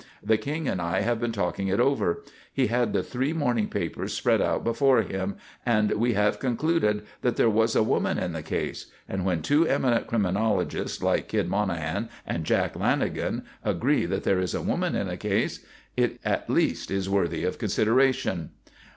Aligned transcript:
The 0.23 0.39
King 0.39 0.67
and 0.67 0.81
I 0.81 1.01
have 1.01 1.19
been 1.19 1.31
talking 1.31 1.67
it 1.67 1.79
over," 1.79 2.23
he 2.51 2.65
had 2.65 2.91
the 2.91 3.03
three 3.03 3.33
morning 3.33 3.67
papers 3.67 4.15
spread 4.15 4.41
out 4.41 4.63
before 4.63 5.03
him 5.03 5.35
"and 5.63 5.91
we 5.91 6.13
have 6.13 6.39
concluded 6.39 7.05
that 7.21 7.35
there 7.35 7.51
was 7.51 7.75
a 7.75 7.83
woman 7.83 8.17
in 8.17 8.33
the 8.33 8.41
case. 8.41 8.87
And 9.07 9.25
when 9.25 9.43
two 9.43 9.67
eminent 9.67 10.07
criminologists, 10.07 11.03
like 11.03 11.27
Kid 11.27 11.47
Monahan 11.47 12.09
and 12.25 12.45
Jack 12.45 12.73
Lanagan, 12.73 13.43
agree 13.63 14.07
that 14.07 14.23
there 14.23 14.39
is 14.39 14.55
a 14.55 14.61
woman 14.63 14.95
in 14.95 15.07
a 15.07 15.17
case, 15.17 15.63
it 15.95 16.19
at 16.25 16.49
least 16.49 16.89
is 16.89 17.07
worthy 17.07 17.43
of 17.43 17.59
consideration." 17.59 18.49